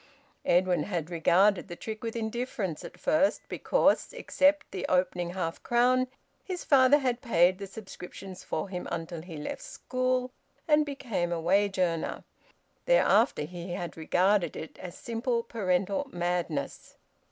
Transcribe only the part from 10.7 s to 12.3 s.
became a wage earner.